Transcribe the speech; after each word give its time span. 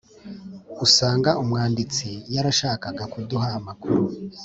usanga 0.85 1.29
umwanditsiyarashakaga 1.41 3.03
kuduha 3.13 3.47
amakuru; 3.59 4.01